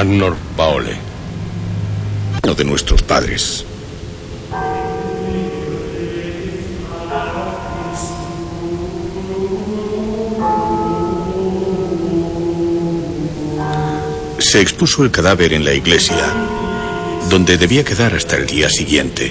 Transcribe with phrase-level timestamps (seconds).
[0.00, 0.96] Arnor Paole.
[2.42, 3.66] Uno de nuestros padres.
[14.38, 16.24] Se expuso el cadáver en la iglesia,
[17.28, 19.30] donde debía quedar hasta el día siguiente.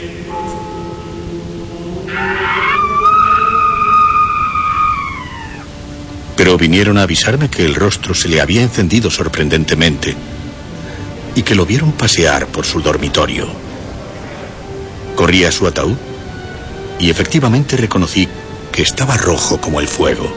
[6.38, 10.16] Pero vinieron a avisarme que el rostro se le había encendido sorprendentemente
[11.36, 13.48] y que lo vieron pasear por su dormitorio.
[15.16, 15.98] Corrí a su ataúd
[17.00, 18.28] y efectivamente reconocí
[18.72, 20.32] que estaba rojo como el fuego.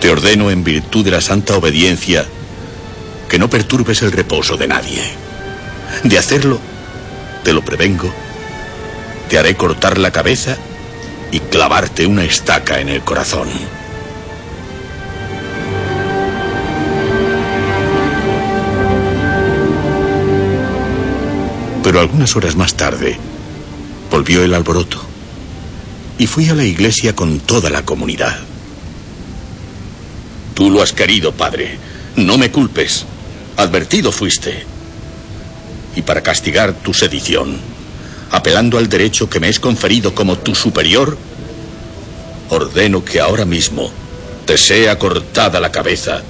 [0.00, 2.24] Te ordeno en virtud de la santa obediencia
[3.28, 5.02] que no perturbes el reposo de nadie.
[6.04, 6.58] De hacerlo,
[7.44, 8.12] te lo prevengo,
[9.28, 10.56] te haré cortar la cabeza
[11.30, 13.48] y clavarte una estaca en el corazón.
[21.90, 23.18] Pero algunas horas más tarde
[24.12, 25.04] volvió el alboroto
[26.18, 28.38] y fui a la iglesia con toda la comunidad.
[30.54, 31.78] Tú lo has querido, padre.
[32.14, 33.06] No me culpes.
[33.56, 34.64] Advertido fuiste.
[35.96, 37.58] Y para castigar tu sedición,
[38.30, 41.18] apelando al derecho que me es conferido como tu superior,
[42.50, 43.90] ordeno que ahora mismo
[44.46, 46.22] te sea cortada la cabeza,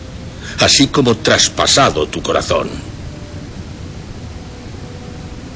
[0.58, 2.89] así como traspasado tu corazón.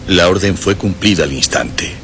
[0.09, 1.95] La orden fue cumplida al instante,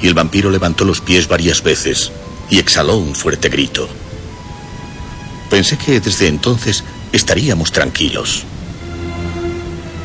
[0.00, 2.12] y el vampiro levantó los pies varias veces
[2.48, 3.88] y exhaló un fuerte grito.
[5.50, 8.44] Pensé que desde entonces estaríamos tranquilos.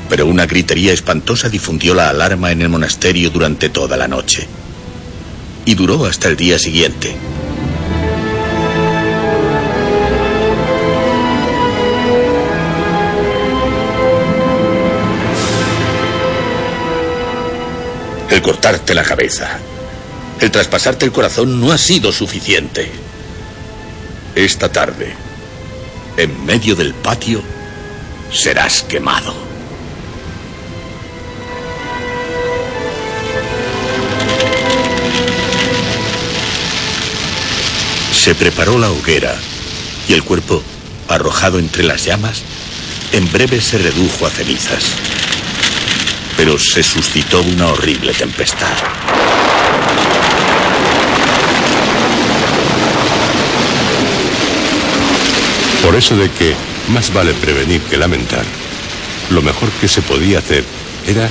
[0.10, 4.48] Pero una gritería espantosa difundió la alarma en el monasterio durante toda la noche.
[5.66, 7.16] Y duró hasta el día siguiente.
[18.30, 19.60] El cortarte la cabeza,
[20.42, 22.92] el traspasarte el corazón no ha sido suficiente.
[24.36, 25.14] Esta tarde,
[26.18, 27.42] en medio del patio,
[28.32, 29.34] serás quemado.
[38.14, 39.36] Se preparó la hoguera
[40.10, 40.62] y el cuerpo,
[41.08, 42.44] arrojado entre las llamas,
[43.14, 44.84] en breve se redujo a cenizas.
[46.58, 48.68] Se suscitó una horrible tempestad.
[55.84, 56.56] Por eso de que
[56.90, 58.44] más vale prevenir que lamentar,
[59.30, 60.64] lo mejor que se podía hacer
[61.06, 61.30] era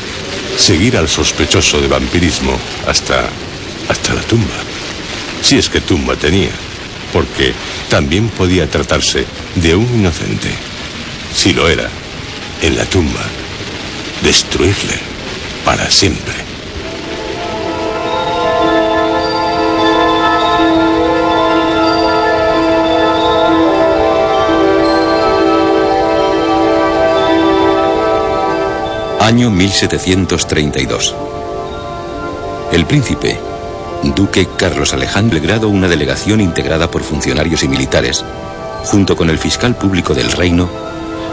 [0.57, 2.57] seguir al sospechoso de vampirismo
[2.87, 3.29] hasta
[3.89, 4.55] hasta la tumba.
[5.43, 6.51] Si es que tumba tenía,
[7.13, 7.53] porque
[7.89, 9.27] también podía tratarse
[9.57, 10.51] de un inocente.
[11.35, 11.89] Si lo era,
[12.63, 13.25] en la tumba,
[14.23, 15.16] destruirle
[15.67, 16.33] para siempre.
[29.19, 31.17] Año 1732.
[32.71, 33.41] El príncipe,
[34.15, 38.25] duque Carlos Alejandro, grado una delegación integrada por funcionarios y militares,
[38.85, 40.71] junto con el fiscal público del reino,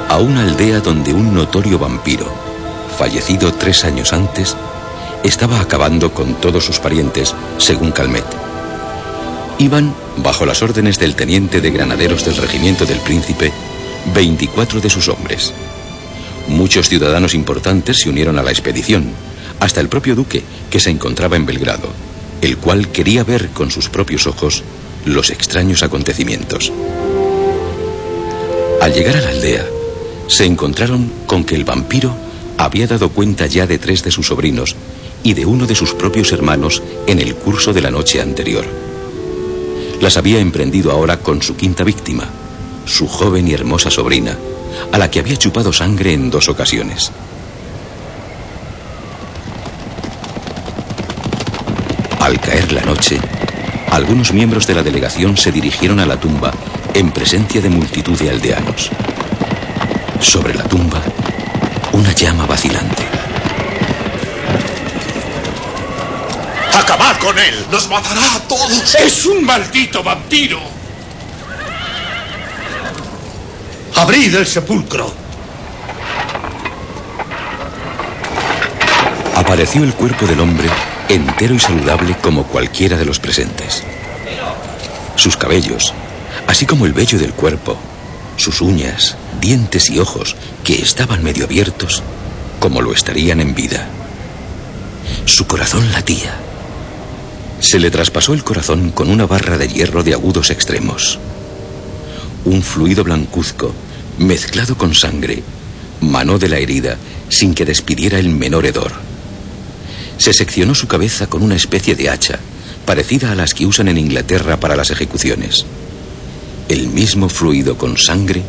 [0.09, 2.52] a una aldea donde un notorio vampiro,
[2.93, 4.55] fallecido tres años antes,
[5.23, 8.25] estaba acabando con todos sus parientes, según Calmet.
[9.59, 13.51] Iban, bajo las órdenes del teniente de granaderos del regimiento del príncipe,
[14.13, 15.53] 24 de sus hombres.
[16.47, 19.11] Muchos ciudadanos importantes se unieron a la expedición,
[19.59, 21.89] hasta el propio duque, que se encontraba en Belgrado,
[22.41, 24.63] el cual quería ver con sus propios ojos
[25.05, 26.71] los extraños acontecimientos.
[28.81, 29.65] Al llegar a la aldea,
[30.27, 32.13] se encontraron con que el vampiro
[32.57, 34.75] había dado cuenta ya de tres de sus sobrinos
[35.23, 38.65] y de uno de sus propios hermanos en el curso de la noche anterior.
[40.01, 42.29] Las había emprendido ahora con su quinta víctima,
[42.85, 44.37] su joven y hermosa sobrina,
[44.91, 47.11] a la que había chupado sangre en dos ocasiones.
[52.19, 53.19] Al caer la noche,
[53.91, 56.51] algunos miembros de la delegación se dirigieron a la tumba
[56.93, 58.89] en presencia de multitud de aldeanos.
[60.19, 61.01] Sobre la tumba,
[61.93, 63.03] una llama vacilante.
[66.73, 67.65] ¡Acabad con él!
[67.71, 68.95] ¡Nos matará a todos!
[68.95, 70.59] ¡Es un maldito vampiro!
[73.95, 75.13] ¡Abrid el sepulcro!
[79.35, 80.69] Apareció el cuerpo del hombre
[81.09, 83.83] entero y saludable como cualquiera de los presentes.
[85.15, 85.93] Sus cabellos,
[86.47, 87.77] así como el vello del cuerpo,
[88.37, 92.03] sus uñas, dientes y ojos, que estaban medio abiertos,
[92.59, 93.87] como lo estarían en vida.
[95.25, 96.35] Su corazón latía.
[97.59, 101.19] Se le traspasó el corazón con una barra de hierro de agudos extremos.
[102.45, 103.73] Un fluido blancuzco,
[104.17, 105.43] mezclado con sangre,
[106.01, 106.97] manó de la herida
[107.29, 108.91] sin que despidiera el menor hedor.
[110.17, 112.39] Se seccionó su cabeza con una especie de hacha,
[112.85, 115.65] parecida a las que usan en Inglaterra para las ejecuciones.
[116.69, 118.41] El mismo fluido con sangre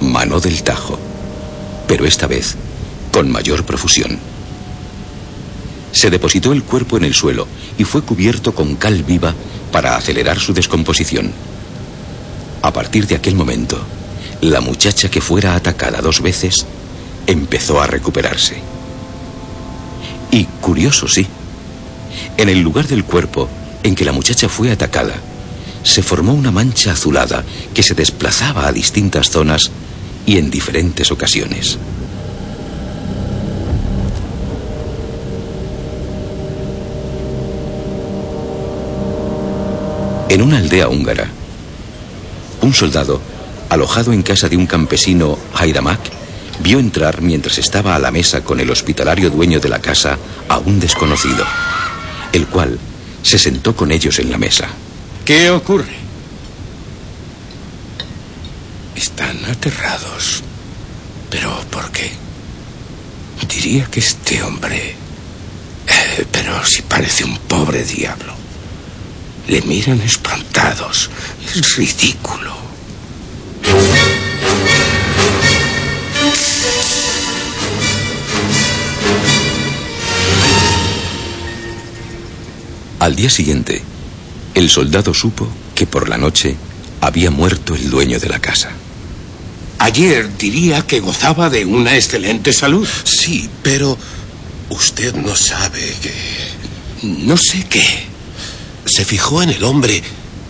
[0.00, 0.98] manó del tajo,
[1.86, 2.56] pero esta vez
[3.12, 4.18] con mayor profusión.
[5.92, 7.46] Se depositó el cuerpo en el suelo
[7.78, 9.34] y fue cubierto con cal viva
[9.70, 11.32] para acelerar su descomposición.
[12.62, 13.78] A partir de aquel momento,
[14.40, 16.66] la muchacha que fuera atacada dos veces
[17.26, 18.56] empezó a recuperarse.
[20.30, 21.26] Y curioso, sí,
[22.36, 23.48] en el lugar del cuerpo
[23.82, 25.14] en que la muchacha fue atacada,
[25.82, 27.44] se formó una mancha azulada
[27.74, 29.70] que se desplazaba a distintas zonas
[30.26, 31.78] y en diferentes ocasiones.
[40.28, 41.28] En una aldea húngara,
[42.62, 43.20] un soldado,
[43.68, 46.00] alojado en casa de un campesino Haidamak,
[46.62, 50.16] vio entrar mientras estaba a la mesa con el hospitalario dueño de la casa
[50.48, 51.44] a un desconocido,
[52.32, 52.78] el cual
[53.22, 54.68] se sentó con ellos en la mesa.
[55.24, 55.94] ¿Qué ocurre?
[58.96, 60.42] Están aterrados.
[61.30, 62.10] ¿Pero por qué?
[63.48, 64.96] Diría que este hombre...
[65.86, 68.32] eh, pero si parece un pobre diablo.
[69.46, 71.08] Le miran espantados.
[71.46, 72.52] Es ridículo.
[82.98, 83.82] Al día siguiente,
[84.54, 86.56] el soldado supo que por la noche
[87.00, 88.70] había muerto el dueño de la casa.
[89.78, 92.88] Ayer diría que gozaba de una excelente salud.
[93.04, 93.98] Sí, pero
[94.70, 96.12] usted no sabe que...
[97.02, 97.82] No sé qué.
[98.84, 100.02] ¿Se fijó en el hombre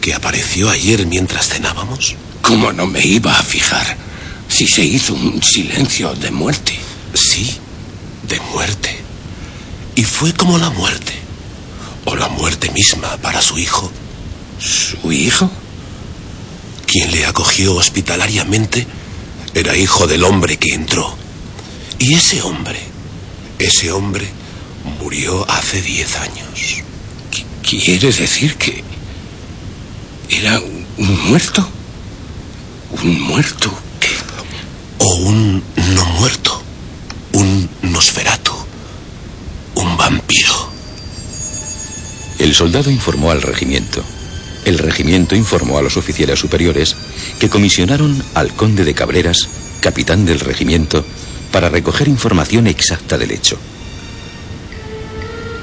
[0.03, 2.15] que apareció ayer mientras cenábamos?
[2.43, 3.97] ¿Cómo no me iba a fijar
[4.49, 6.79] si se hizo un silencio de muerte?
[7.15, 7.57] Sí,
[8.29, 8.99] de muerte.
[9.95, 11.22] Y fue como la muerte.
[12.05, 13.91] O la muerte misma para su hijo.
[14.59, 15.51] ¿Su hijo?
[16.87, 18.87] Quien le acogió hospitalariamente
[19.55, 21.17] era hijo del hombre que entró.
[21.99, 22.79] Y ese hombre,
[23.59, 24.29] ese hombre
[25.01, 26.83] murió hace diez años.
[27.63, 28.83] ¿Quiere decir que
[30.29, 30.61] era
[30.99, 31.67] un muerto?
[33.03, 34.11] ¿Un muerto qué?
[34.99, 35.63] O un
[35.95, 36.63] no muerto.
[37.33, 38.67] Un nosferato.
[39.75, 40.71] Un vampiro.
[42.53, 44.05] El soldado informó al regimiento.
[44.67, 46.95] El regimiento informó a los oficiales superiores
[47.41, 49.49] que comisionaron al conde de Cabreras,
[49.81, 51.03] capitán del regimiento,
[51.51, 53.57] para recoger información exacta del hecho.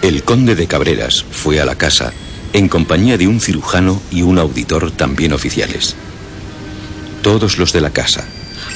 [0.01, 2.11] El conde de Cabreras fue a la casa
[2.53, 5.95] en compañía de un cirujano y un auditor también oficiales.
[7.21, 8.25] Todos los de la casa,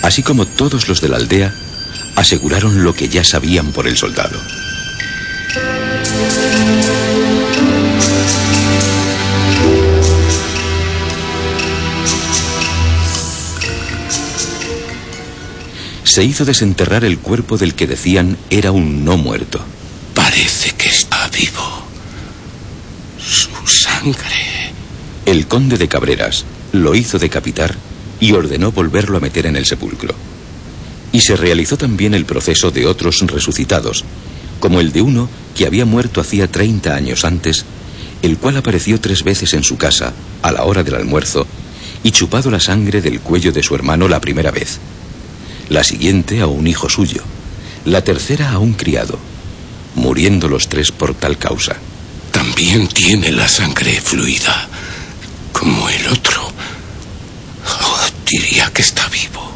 [0.04, 1.52] así como todos los de la aldea,
[2.16, 4.40] aseguraron lo que ya sabían por el soldado.
[16.14, 19.60] Se hizo desenterrar el cuerpo del que decían era un no muerto.
[20.14, 21.88] Parece que está vivo.
[23.18, 24.72] Su sangre.
[25.26, 27.76] El conde de Cabreras lo hizo decapitar
[28.20, 30.14] y ordenó volverlo a meter en el sepulcro.
[31.12, 34.06] Y se realizó también el proceso de otros resucitados,
[34.60, 35.28] como el de uno
[35.58, 37.66] que había muerto hacía 30 años antes,
[38.22, 41.48] el cual apareció tres veces en su casa a la hora del almuerzo
[42.04, 44.80] y chupado la sangre del cuello de su hermano la primera vez.
[45.70, 47.24] La siguiente a un hijo suyo,
[47.86, 49.20] la tercera a un criado,
[49.96, 51.78] muriendo los tres por tal causa.
[52.32, 54.68] También tiene la sangre fluida,
[55.52, 56.42] como el otro.
[57.66, 59.52] Oh, diría que está vivo.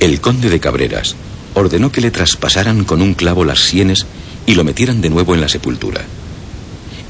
[0.00, 1.16] El conde de Cabreras
[1.54, 4.06] ordenó que le traspasaran con un clavo las sienes
[4.46, 6.04] y lo metieran de nuevo en la sepultura.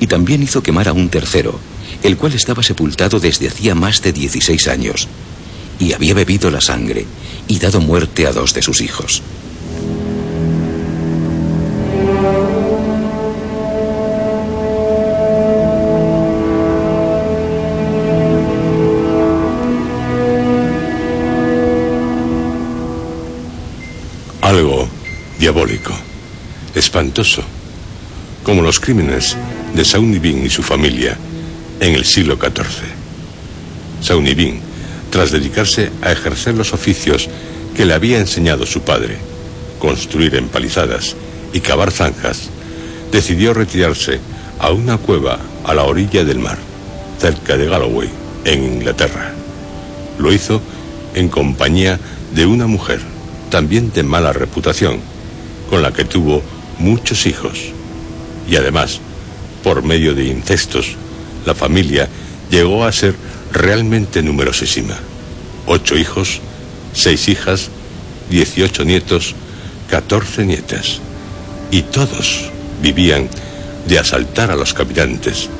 [0.01, 1.59] Y también hizo quemar a un tercero,
[2.03, 5.09] el cual estaba sepultado desde hacía más de 16 años,
[5.79, 7.07] y había bebido la sangre
[7.47, 9.23] y dado muerte a dos de sus hijos.
[24.41, 24.89] Algo
[25.39, 25.93] diabólico,
[26.75, 27.43] espantoso,
[28.43, 29.37] como los crímenes
[29.75, 31.19] de Saunibin y su familia
[31.81, 32.89] en el siglo XIV.
[34.01, 34.68] Saunibin,
[35.19, 37.29] tras dedicarse a ejercer los oficios
[37.75, 39.19] que le había enseñado su padre,
[39.81, 41.17] construir empalizadas
[41.53, 42.51] y cavar zanjas,
[43.11, 44.21] decidió retirarse
[44.61, 46.57] a una cueva a la orilla del mar,
[47.19, 48.09] cerca de Galloway,
[48.45, 49.33] en Inglaterra.
[50.21, 50.63] Lo hizo
[51.17, 51.99] en compañía
[52.33, 53.01] de una mujer
[53.51, 55.01] también de mala reputación,
[55.69, 56.45] con la que tuvo
[56.79, 57.59] muchos hijos.
[58.49, 59.01] Y además,
[59.65, 60.95] por medio de incestos,
[61.45, 62.09] la familia
[62.53, 63.17] llegó a ser
[63.53, 64.97] realmente numerosísima.
[65.71, 66.41] Ocho hijos,
[66.95, 67.69] seis hijas,
[68.31, 69.35] dieciocho nietos,
[69.91, 71.01] catorce nietas.
[71.71, 72.49] Y todos
[72.81, 73.29] vivían
[73.87, 75.51] de asaltar a los caminantes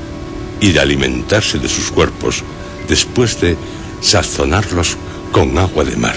[0.63, 2.43] y de alimentarse de sus cuerpos
[2.89, 3.59] después de
[4.01, 4.97] sazonarlos
[5.31, 6.17] con agua de mar.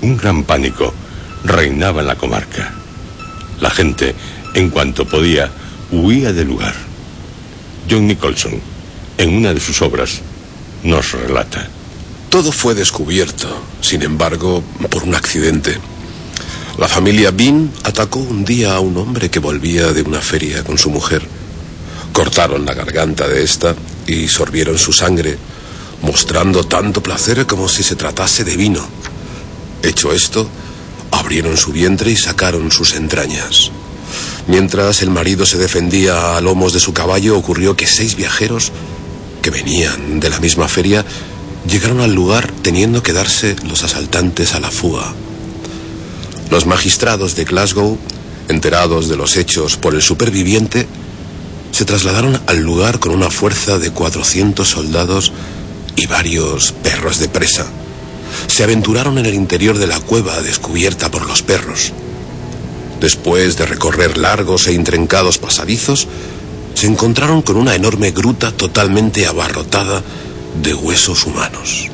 [0.00, 0.94] Un gran pánico
[1.44, 2.72] reinaba en la comarca.
[3.60, 4.14] La gente,
[4.54, 5.50] en cuanto podía,
[5.92, 6.74] huía del lugar.
[7.90, 8.58] John Nicholson,
[9.18, 10.22] en una de sus obras,
[10.82, 11.68] nos relata.
[12.36, 13.48] Todo fue descubierto,
[13.80, 15.78] sin embargo, por un accidente.
[16.76, 20.76] La familia Bean atacó un día a un hombre que volvía de una feria con
[20.76, 21.26] su mujer.
[22.12, 23.74] Cortaron la garganta de esta
[24.06, 25.38] y sorbieron su sangre,
[26.02, 28.86] mostrando tanto placer como si se tratase de vino.
[29.82, 30.46] Hecho esto,
[31.12, 33.70] abrieron su vientre y sacaron sus entrañas.
[34.46, 38.72] Mientras el marido se defendía a lomos de su caballo, ocurrió que seis viajeros
[39.40, 41.02] que venían de la misma feria
[41.68, 45.12] llegaron al lugar teniendo que darse los asaltantes a la fuga.
[46.50, 47.98] Los magistrados de Glasgow,
[48.48, 50.86] enterados de los hechos por el superviviente,
[51.72, 55.32] se trasladaron al lugar con una fuerza de 400 soldados
[55.96, 57.66] y varios perros de presa
[58.46, 61.92] se aventuraron en el interior de la cueva descubierta por los perros.
[63.00, 66.08] Después de recorrer largos e intrincados pasadizos,
[66.74, 70.02] se encontraron con una enorme gruta totalmente abarrotada
[70.62, 71.88] de huesos humanos.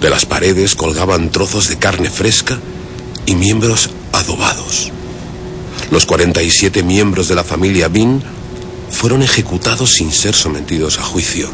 [0.00, 2.58] De las paredes colgaban trozos de carne fresca
[3.26, 4.90] y miembros adobados.
[5.90, 8.22] Los 47 miembros de la familia Bean
[8.90, 11.48] fueron ejecutados sin ser sometidos a juicio.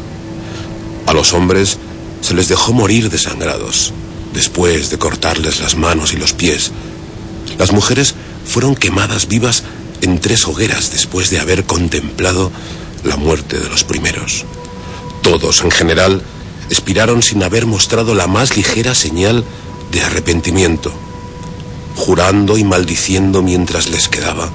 [1.07, 1.77] A los hombres
[2.21, 3.93] se les dejó morir desangrados,
[4.33, 6.71] después de cortarles las manos y los pies.
[7.57, 9.63] Las mujeres fueron quemadas vivas
[10.01, 12.51] en tres hogueras después de haber contemplado
[13.03, 14.45] la muerte de los primeros.
[15.21, 16.21] Todos, en general,
[16.69, 19.43] expiraron sin haber mostrado la más ligera señal
[19.91, 20.91] de arrepentimiento,
[21.95, 24.49] jurando y maldiciendo mientras les quedaba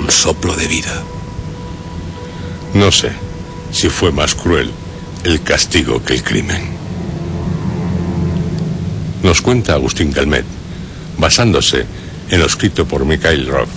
[0.00, 1.02] un soplo de vida.
[2.74, 3.12] No sé
[3.70, 4.72] si fue más cruel
[5.24, 6.62] el castigo que el crimen.
[9.22, 10.44] Nos cuenta Agustín Calmet,
[11.18, 11.86] basándose
[12.30, 13.68] en lo escrito por Mikhail Roth.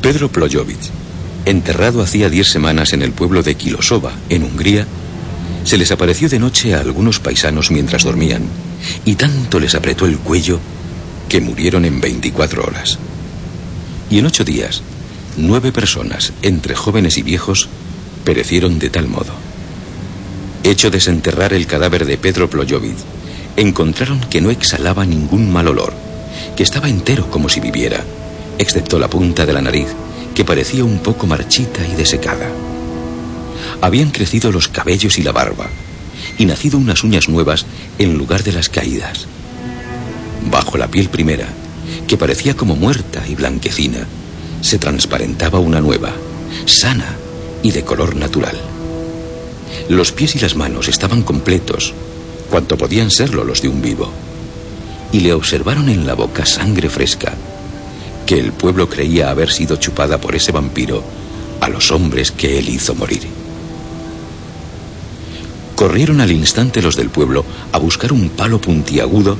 [0.00, 0.78] Pedro Plojovic,
[1.46, 4.86] enterrado hacía diez semanas en el pueblo de Kilosova, en Hungría,
[5.64, 8.42] se les apareció de noche a algunos paisanos mientras dormían
[9.04, 10.60] y tanto les apretó el cuello
[11.28, 12.98] que murieron en 24 horas.
[14.10, 14.82] Y en ocho días,
[15.36, 17.68] nueve personas, entre jóvenes y viejos,
[18.24, 19.32] perecieron de tal modo.
[20.64, 22.96] Hecho desenterrar el cadáver de Pedro Plojovic
[23.56, 25.94] encontraron que no exhalaba ningún mal olor,
[26.56, 28.04] que estaba entero como si viviera,
[28.58, 29.88] excepto la punta de la nariz,
[30.36, 32.50] que parecía un poco marchita y desecada.
[33.80, 35.66] Habían crecido los cabellos y la barba,
[36.36, 37.64] y nacido unas uñas nuevas
[37.98, 39.26] en lugar de las caídas.
[40.50, 41.48] Bajo la piel primera,
[42.06, 44.06] que parecía como muerta y blanquecina,
[44.60, 46.12] se transparentaba una nueva,
[46.66, 47.16] sana
[47.62, 48.60] y de color natural.
[49.88, 51.94] Los pies y las manos estaban completos,
[52.50, 54.12] cuanto podían serlo los de un vivo,
[55.12, 57.32] y le observaron en la boca sangre fresca,
[58.26, 61.02] que el pueblo creía haber sido chupada por ese vampiro
[61.60, 63.26] a los hombres que él hizo morir.
[65.76, 69.36] Corrieron al instante los del pueblo a buscar un palo puntiagudo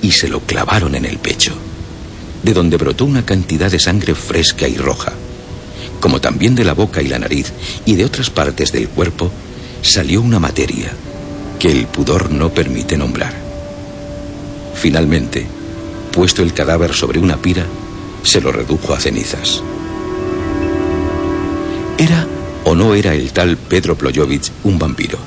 [0.00, 1.54] y se lo clavaron en el pecho,
[2.42, 5.12] de donde brotó una cantidad de sangre fresca y roja.
[6.00, 7.52] Como también de la boca y la nariz
[7.84, 9.30] y de otras partes del cuerpo
[9.82, 10.92] salió una materia
[11.58, 13.34] que el pudor no permite nombrar.
[14.74, 15.46] Finalmente,
[16.12, 17.66] puesto el cadáver sobre una pira,
[18.26, 19.62] se lo redujo a cenizas.
[21.96, 22.26] ¿Era
[22.64, 25.18] o no era el tal Pedro Ployovich un vampiro?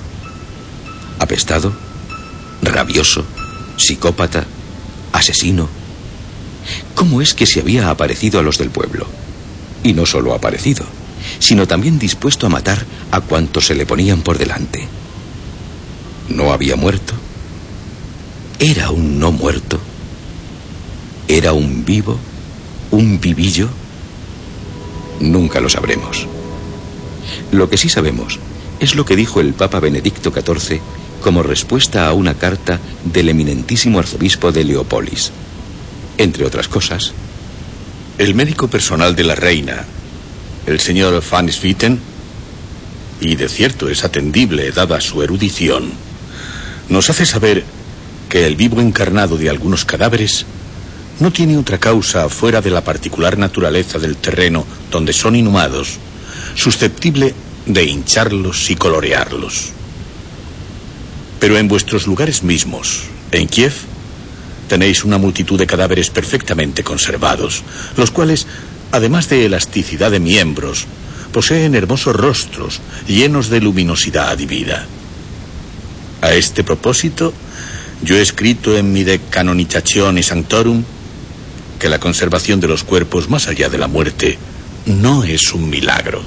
[1.17, 1.73] Apestado,
[2.61, 3.23] rabioso,
[3.77, 4.45] psicópata,
[5.13, 5.69] asesino.
[6.93, 9.07] ¿Cómo es que se había aparecido a los del pueblo?
[9.81, 10.85] Y no solo aparecido,
[11.39, 14.87] sino también dispuesto a matar a cuantos se le ponían por delante.
[16.27, 17.13] ¿No había muerto?
[18.59, 19.79] ¿Era un no muerto?
[21.29, 22.19] ¿Era un vivo?
[22.91, 23.69] ¿Un vivillo?
[25.19, 26.27] Nunca lo sabremos.
[27.51, 28.39] Lo que sí sabemos
[28.79, 30.79] es lo que dijo el Papa Benedicto XIV
[31.21, 35.31] como respuesta a una carta del eminentísimo arzobispo de Leópolis.
[36.17, 37.13] Entre otras cosas,
[38.17, 39.85] el médico personal de la reina,
[40.65, 41.99] el señor Van Swieten,
[43.21, 45.91] y de cierto es atendible dada su erudición,
[46.87, 47.63] nos hace saber
[48.29, 50.45] que el vivo encarnado de algunos cadáveres
[51.19, 55.97] no tiene otra causa fuera de la particular naturaleza del terreno donde son inhumados,
[56.55, 57.33] susceptible
[57.65, 59.69] de hincharlos y colorearlos.
[61.39, 63.73] Pero en vuestros lugares mismos, en Kiev,
[64.67, 67.63] tenéis una multitud de cadáveres perfectamente conservados,
[67.97, 68.47] los cuales,
[68.91, 70.85] además de elasticidad de miembros,
[71.31, 74.85] poseen hermosos rostros llenos de luminosidad divina.
[76.21, 77.33] A este propósito,
[78.03, 79.19] yo he escrito en mi De
[80.23, 80.83] Sanctorum
[81.79, 84.37] que la conservación de los cuerpos más allá de la muerte
[84.85, 86.21] no es un milagro.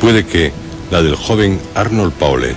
[0.00, 0.52] Puede que
[0.90, 2.54] la del joven Arnold Paule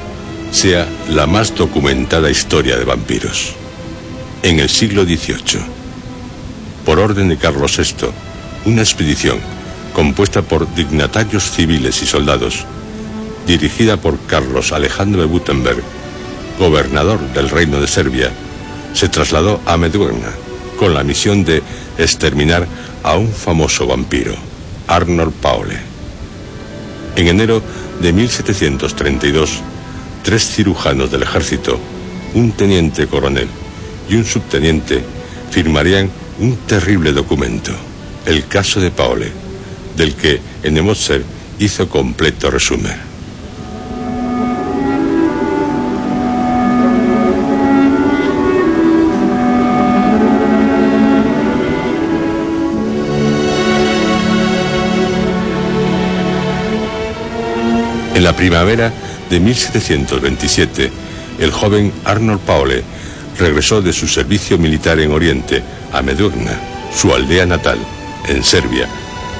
[0.51, 3.56] sea la más documentada historia de vampiros.
[4.47, 5.59] En el siglo XVIII,
[6.85, 8.07] por orden de Carlos VI,
[8.63, 9.39] una expedición
[9.91, 12.63] compuesta por dignatarios civiles y soldados,
[13.45, 15.83] dirigida por Carlos Alejandro de Gutenberg,
[16.57, 18.31] gobernador del Reino de Serbia,
[18.93, 20.31] se trasladó a Medwerna
[20.79, 21.61] con la misión de
[21.97, 22.65] exterminar
[23.03, 24.33] a un famoso vampiro,
[24.87, 25.77] Arnold Paule.
[27.17, 27.61] En enero
[27.99, 29.59] de 1732,
[30.23, 31.77] tres cirujanos del ejército,
[32.33, 33.49] un teniente coronel
[34.09, 35.03] y un subteniente
[35.51, 37.71] firmarían un terrible documento,
[38.25, 39.31] el caso de Paole,
[39.95, 41.23] del que Enemotzer
[41.59, 43.07] hizo completo resumen.
[58.13, 58.91] En la primavera
[59.29, 60.91] de 1727,
[61.39, 62.83] el joven Arnold Paule
[63.37, 66.59] regresó de su servicio militar en Oriente a Medurna,
[66.95, 67.77] su aldea natal,
[68.27, 68.87] en Serbia,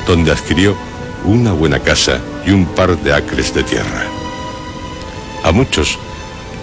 [0.06, 0.78] donde adquirió
[1.26, 4.04] una buena casa y un par de acres de tierra.
[5.44, 5.98] A muchos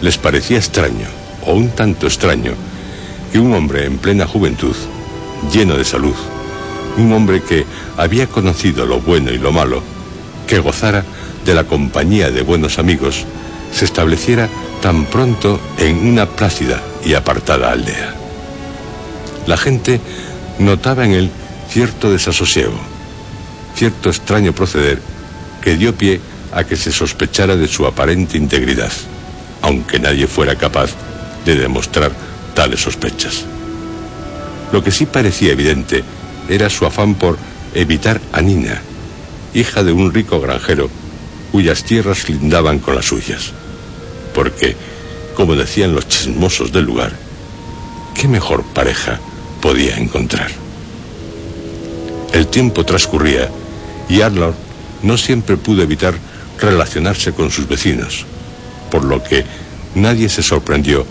[0.01, 1.07] les parecía extraño,
[1.47, 2.53] o un tanto extraño,
[3.33, 4.77] que un hombre en plena juventud,
[5.53, 6.14] lleno de salud,
[6.97, 7.64] un hombre que
[7.97, 9.83] había conocido lo bueno y lo malo,
[10.47, 11.05] que gozara
[11.44, 13.25] de la compañía de buenos amigos
[13.73, 14.49] se estableciera
[14.81, 18.14] tan pronto en una plácida y apartada aldea.
[19.46, 20.00] La gente
[20.58, 21.30] notaba en él
[21.68, 22.78] cierto desasosiego,
[23.74, 25.00] cierto extraño proceder
[25.62, 26.20] que dio pie
[26.52, 28.92] a que se sospechara de su aparente integridad,
[29.62, 30.90] aunque nadie fuera capaz
[31.44, 32.12] de demostrar
[32.54, 33.44] tales sospechas.
[34.72, 36.04] Lo que sí parecía evidente
[36.48, 37.38] era su afán por
[37.74, 38.80] evitar a Nina,
[39.52, 40.90] hija de un rico granjero
[41.52, 43.52] cuyas tierras lindaban con las suyas.
[44.34, 44.76] Porque,
[45.35, 47.12] como decían los chismosos del lugar,
[48.14, 49.20] ¿qué mejor pareja
[49.61, 50.51] podía encontrar?
[52.33, 53.49] El tiempo transcurría
[54.09, 54.55] y Arnold
[55.03, 56.14] no siempre pudo evitar
[56.61, 58.27] relacionarse con sus vecinos,
[58.90, 59.44] por lo que
[59.94, 61.07] nadie se sorprendió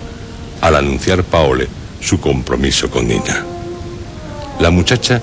[0.61, 1.67] al anunciar Paole
[2.01, 3.45] su compromiso con Nina.
[4.59, 5.21] La muchacha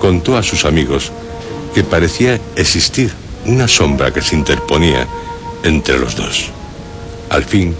[0.00, 1.12] contó a sus amigos
[1.74, 3.12] que parecía existir
[3.46, 5.06] una sombra que se interponía
[5.62, 6.46] entre los dos.
[7.28, 7.74] Al fin,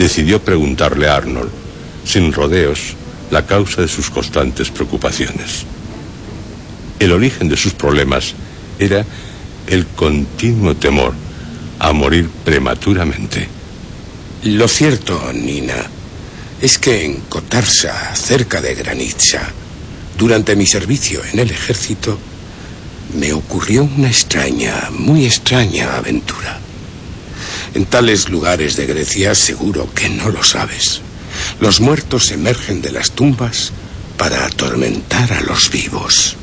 [0.00, 1.50] decidió preguntarle a Arnold,
[2.06, 2.94] sin rodeos,
[3.30, 5.66] la causa de sus constantes preocupaciones.
[6.98, 8.32] El origen de sus problemas
[8.78, 9.04] era
[9.66, 11.12] el continuo temor
[11.78, 13.46] a morir prematuramente.
[14.44, 15.76] Lo cierto, Nina,
[16.62, 19.52] es que en Kotarsa, cerca de Granitsa,
[20.16, 22.18] durante mi servicio en el ejército,
[23.18, 26.59] me ocurrió una extraña, muy extraña aventura.
[27.74, 31.00] En tales lugares de Grecia seguro que no lo sabes.
[31.60, 33.72] Los muertos emergen de las tumbas
[34.16, 36.36] para atormentar a los vivos.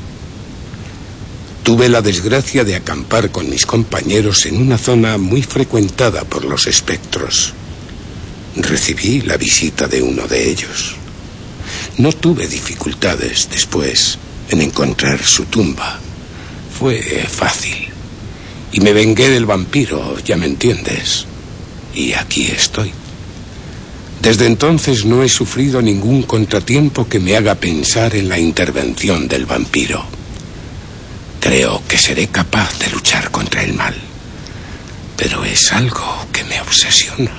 [1.62, 6.66] Tuve la desgracia de acampar con mis compañeros en una zona muy frecuentada por los
[6.66, 7.52] espectros.
[8.56, 10.96] Recibí la visita de uno de ellos.
[11.98, 16.00] No tuve dificultades después en encontrar su tumba.
[16.78, 17.87] Fue fácil.
[18.78, 21.26] Y me vengué del vampiro, ya me entiendes.
[21.96, 22.92] Y aquí estoy.
[24.22, 29.46] Desde entonces no he sufrido ningún contratiempo que me haga pensar en la intervención del
[29.46, 30.04] vampiro.
[31.40, 33.96] Creo que seré capaz de luchar contra el mal.
[35.16, 37.32] Pero es algo que me obsesiona.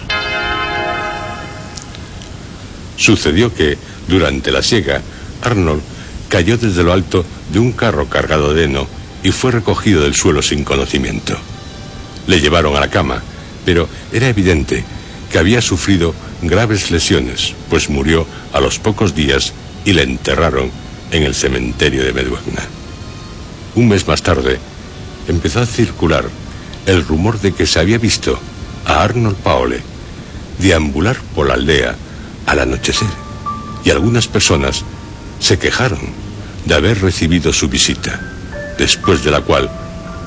[2.97, 3.77] Sucedió que,
[4.09, 5.01] durante la siega,
[5.41, 5.83] Arnold
[6.27, 7.23] cayó desde lo alto
[7.53, 11.37] de un carro cargado de heno y fue recogido del suelo sin conocimiento.
[12.27, 13.21] Le llevaron a la cama,
[13.65, 14.83] pero era evidente
[15.31, 19.53] que había sufrido graves lesiones, pues murió a los pocos días
[19.85, 20.71] y le enterraron
[21.11, 22.63] en el cementerio de Meduegna.
[23.75, 24.59] Un mes más tarde,
[25.27, 26.25] empezó a circular
[26.85, 28.39] el rumor de que se había visto
[28.85, 29.81] a Arnold Paole
[30.59, 31.95] deambular por la aldea
[32.45, 33.07] al anochecer,
[33.83, 34.83] y algunas personas
[35.39, 35.99] se quejaron
[36.65, 38.19] de haber recibido su visita,
[38.79, 39.69] después de la cual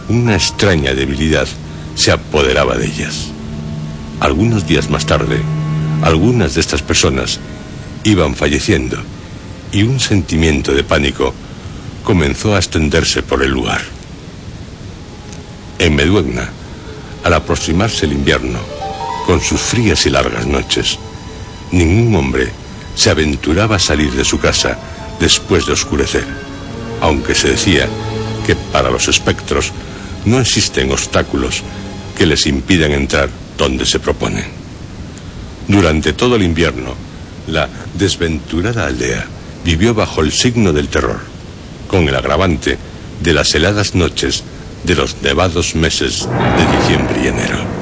[0.09, 1.49] una extraña debilidad
[1.97, 3.29] se apoderaba de ellas.
[4.21, 5.41] Algunos días más tarde,
[6.03, 7.41] algunas de estas personas
[8.05, 8.99] iban falleciendo
[9.73, 11.33] y un sentimiento de pánico
[12.05, 13.81] comenzó a extenderse por el lugar.
[15.79, 16.51] En Meduegna,
[17.25, 18.59] al aproximarse el invierno,
[19.27, 20.99] con sus frías y largas noches,
[21.71, 22.53] ningún hombre
[22.95, 24.79] se aventuraba a salir de su casa
[25.19, 26.27] después de oscurecer,
[27.01, 27.89] aunque se decía
[28.47, 29.73] que para los espectros
[30.25, 31.63] no existen obstáculos
[32.17, 34.45] que les impidan entrar donde se proponen.
[35.69, 36.95] Durante todo el invierno,
[37.47, 39.27] la desventurada aldea
[39.65, 41.21] vivió bajo el signo del terror,
[41.89, 42.79] con el agravante
[43.23, 44.43] de las heladas noches
[44.85, 47.82] de los nevados meses de diciembre y enero.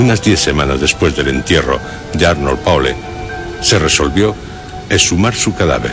[0.00, 1.78] Unas diez semanas después del entierro
[2.14, 2.96] de Arnold Paule,
[3.60, 4.34] se resolvió
[4.88, 5.92] exhumar su cadáver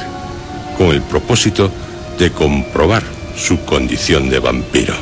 [0.78, 1.70] con el propósito
[2.18, 3.04] de comprobar
[3.36, 4.96] su condición de vampiro.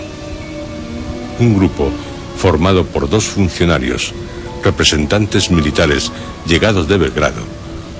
[1.39, 1.91] Un grupo
[2.37, 4.13] formado por dos funcionarios,
[4.63, 6.11] representantes militares
[6.47, 7.43] llegados de Belgrado,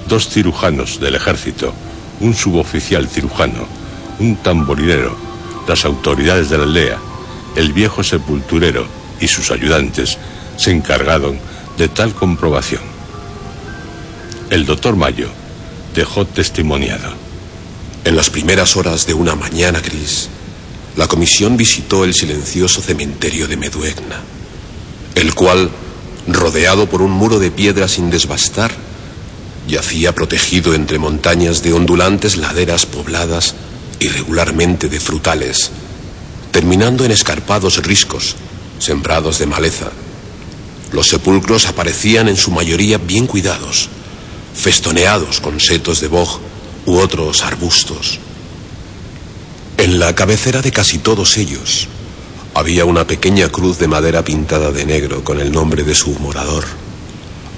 [0.08, 1.74] dos cirujanos del ejército,
[2.20, 3.68] un suboficial cirujano,
[4.20, 5.16] un tamborilero,
[5.68, 6.98] las autoridades de la aldea,
[7.56, 8.88] el viejo sepulturero
[9.20, 10.18] y sus ayudantes,
[10.58, 11.40] se encargaron
[11.78, 12.82] de tal comprobación.
[14.50, 15.30] El doctor Mayo
[15.94, 17.14] dejó testimoniado.
[18.04, 20.30] En las primeras horas de una mañana gris,
[20.96, 24.22] la comisión visitó el silencioso cementerio de Meduegna,
[25.16, 25.72] el cual,
[26.28, 28.72] rodeado por un muro de piedra sin desbastar,
[29.68, 33.56] yacía protegido entre montañas de ondulantes laderas pobladas
[34.00, 35.72] irregularmente de frutales,
[36.52, 38.36] terminando en escarpados riscos,
[38.78, 39.92] sembrados de maleza,
[40.96, 43.90] los sepulcros aparecían en su mayoría bien cuidados,
[44.56, 46.40] festoneados con setos de boj
[46.86, 48.20] u otros arbustos.
[49.78, 51.90] En la cabecera de casi todos ellos
[52.54, 56.64] había una pequeña cruz de madera pintada de negro con el nombre de su morador.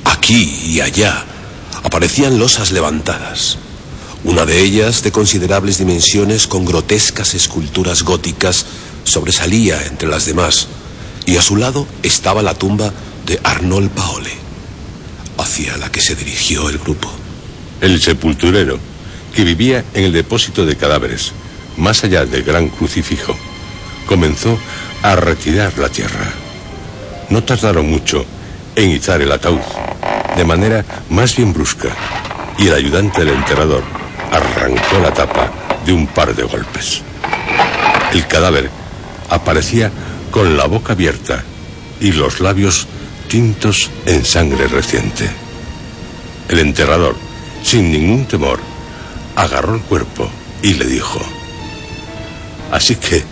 [0.03, 1.23] Aquí y allá
[1.83, 3.59] aparecían losas levantadas,
[4.23, 8.65] una de ellas de considerables dimensiones con grotescas esculturas góticas
[9.03, 10.67] sobresalía entre las demás,
[11.27, 12.91] y a su lado estaba la tumba
[13.27, 14.31] de Arnold Paole,
[15.37, 17.11] hacia la que se dirigió el grupo.
[17.81, 18.79] El sepulturero,
[19.35, 21.33] que vivía en el depósito de cadáveres,
[21.75, 23.37] más allá del gran crucifijo,
[24.07, 24.57] comenzó
[25.03, 26.31] a retirar la tierra.
[27.29, 28.25] No tardaron mucho
[28.77, 29.59] en izar el ataúd,
[30.37, 31.89] de manera más bien brusca,
[32.57, 33.83] y el ayudante del enterrador
[34.31, 35.51] arrancó la tapa
[35.85, 37.01] de un par de golpes.
[38.13, 38.69] El cadáver
[39.29, 39.91] aparecía
[40.31, 41.43] con la boca abierta
[41.99, 42.87] y los labios
[43.27, 45.29] tintos en sangre reciente.
[46.49, 47.15] El enterrador,
[47.63, 48.59] sin ningún temor,
[49.35, 50.29] agarró el cuerpo
[50.61, 51.19] y le dijo,
[52.71, 53.23] Así que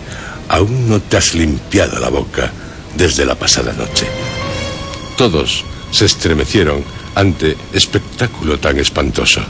[0.48, 2.50] aún no te has limpiado la boca
[2.96, 4.06] desde la pasada noche.
[5.16, 9.40] Todos se estremecieron ante espectáculo tan espantoso.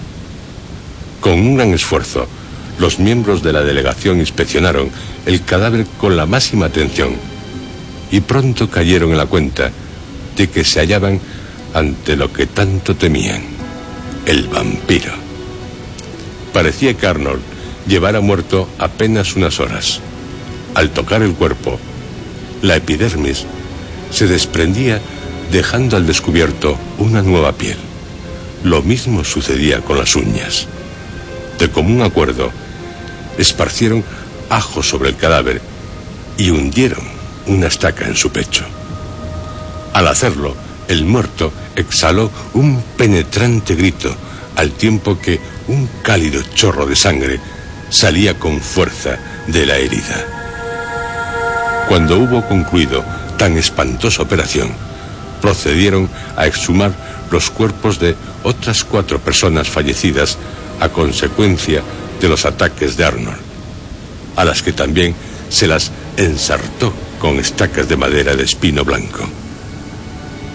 [1.20, 2.26] Con un gran esfuerzo,
[2.78, 4.90] los miembros de la delegación inspeccionaron
[5.24, 7.16] el cadáver con la máxima atención
[8.11, 9.72] y pronto cayeron en la cuenta
[10.37, 11.20] que se hallaban
[11.75, 13.42] ante lo que tanto temían,
[14.27, 15.12] el vampiro.
[16.53, 17.40] Parecía que Arnold
[17.87, 20.01] llevara muerto apenas unas horas.
[20.75, 21.79] Al tocar el cuerpo,
[22.62, 23.44] la epidermis
[24.11, 25.01] se desprendía
[25.51, 27.77] dejando al descubierto una nueva piel.
[28.64, 30.66] Lo mismo sucedía con las uñas.
[31.59, 32.51] De común acuerdo,
[33.38, 34.05] esparcieron
[34.51, 35.61] ajo sobre el cadáver
[36.38, 37.05] y hundieron
[37.46, 38.64] una estaca en su pecho.
[39.96, 40.54] Al hacerlo,
[40.88, 44.14] el muerto exhaló un penetrante grito
[44.54, 47.40] al tiempo que un cálido chorro de sangre
[47.88, 50.22] salía con fuerza de la herida.
[51.88, 53.02] Cuando hubo concluido
[53.38, 54.68] tan espantosa operación,
[55.40, 56.92] procedieron a exhumar
[57.30, 60.37] los cuerpos de otras cuatro personas fallecidas
[60.78, 61.82] a consecuencia
[62.20, 63.38] de los ataques de Arnold,
[64.37, 65.14] a las que también
[65.48, 69.26] se las ensartó con estacas de madera de espino blanco.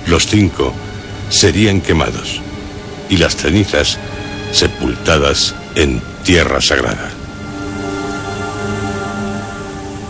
[0.07, 0.73] Los cinco
[1.29, 2.41] serían quemados
[3.09, 3.97] y las cenizas
[4.51, 7.09] sepultadas en tierra sagrada.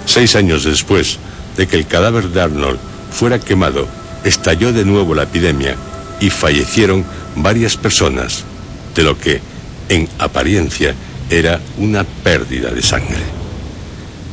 [0.05, 1.19] Seis años después
[1.57, 2.79] de que el cadáver de Arnold
[3.11, 3.87] fuera quemado,
[4.23, 5.75] estalló de nuevo la epidemia
[6.19, 8.43] y fallecieron varias personas,
[8.95, 9.41] de lo que,
[9.89, 10.95] en apariencia,
[11.29, 13.21] era una pérdida de sangre.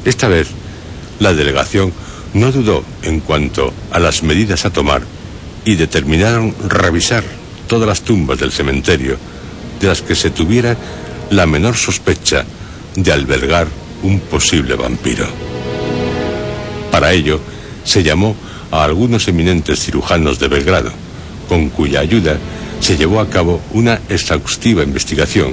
[0.04, 0.48] Esta vez,
[1.20, 1.92] la delegación
[2.34, 5.02] no dudó en cuanto a las medidas a tomar
[5.68, 7.22] y determinaron revisar
[7.66, 9.18] todas las tumbas del cementerio
[9.78, 10.74] de las que se tuviera
[11.28, 12.42] la menor sospecha
[12.94, 13.68] de albergar
[14.02, 15.26] un posible vampiro.
[16.90, 17.38] Para ello,
[17.84, 18.34] se llamó
[18.70, 20.90] a algunos eminentes cirujanos de Belgrado,
[21.50, 22.38] con cuya ayuda
[22.80, 25.52] se llevó a cabo una exhaustiva investigación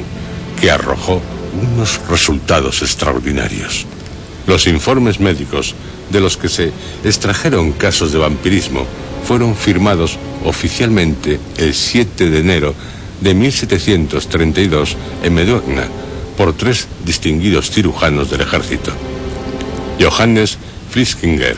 [0.62, 1.22] que arrojó
[1.62, 3.86] unos resultados extraordinarios.
[4.48, 5.76] Los informes médicos
[6.10, 6.72] de los que se
[7.04, 8.86] extrajeron casos de vampirismo
[9.26, 12.76] fueron firmados oficialmente el 7 de enero
[13.22, 15.88] de 1732 en Meduegna
[16.38, 18.92] por tres distinguidos cirujanos del ejército.
[20.00, 20.58] Johannes
[20.92, 21.58] Friskinger,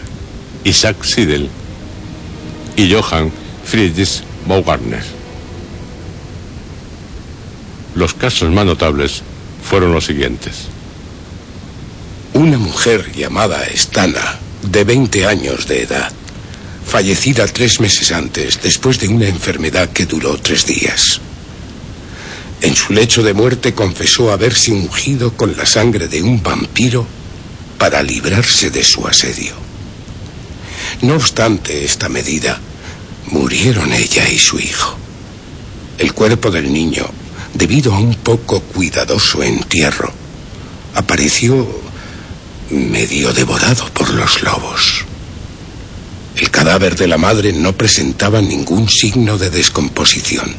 [0.64, 1.50] Isaac Siedel
[2.76, 3.32] y Johann
[3.66, 5.04] Friedrich Baumgartner.
[7.96, 9.24] Los casos más notables
[9.68, 10.68] fueron los siguientes.
[12.34, 16.12] Una mujer llamada Stana, de 20 años de edad,
[16.88, 21.20] fallecida tres meses antes después de una enfermedad que duró tres días.
[22.62, 27.06] En su lecho de muerte confesó haberse ungido con la sangre de un vampiro
[27.78, 29.54] para librarse de su asedio.
[31.02, 32.60] No obstante esta medida,
[33.28, 34.98] murieron ella y su hijo.
[36.00, 37.06] El cuerpo del niño,
[37.54, 40.12] debido a un poco cuidadoso entierro,
[40.96, 41.68] apareció
[42.72, 44.97] medio devorado por los lobos.
[46.38, 50.54] El cadáver de la madre no presentaba ningún signo de descomposición.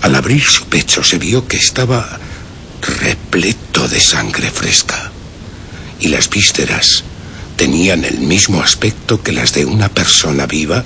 [0.00, 2.18] Al abrir su pecho se vio que estaba
[3.00, 5.12] repleto de sangre fresca
[6.00, 7.04] y las vísceras
[7.56, 10.82] tenían el mismo aspecto que las de una persona viva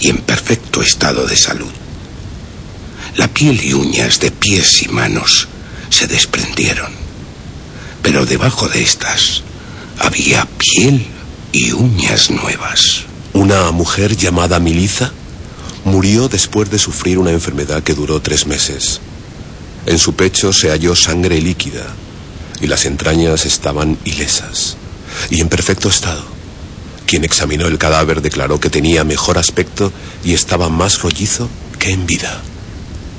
[0.00, 1.70] y en perfecto estado de salud.
[3.14, 5.46] La piel y uñas de pies y manos
[5.90, 6.90] se desprendieron,
[8.02, 9.42] pero debajo de estas
[10.00, 11.06] había piel
[11.58, 13.06] y uñas nuevas.
[13.32, 15.10] Una mujer llamada Miliza
[15.86, 19.00] murió después de sufrir una enfermedad que duró tres meses.
[19.86, 21.94] En su pecho se halló sangre líquida
[22.60, 24.76] y las entrañas estaban ilesas
[25.30, 26.26] y en perfecto estado.
[27.06, 32.04] Quien examinó el cadáver declaró que tenía mejor aspecto y estaba más rollizo que en
[32.04, 32.42] vida.